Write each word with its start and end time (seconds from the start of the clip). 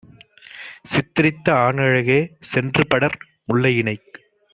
சித்தரித்த 0.85 1.53
ஆணழகே, 1.57 2.17
சென்றுபடர் 2.53 3.17
முல்லையினைக் 3.45 4.09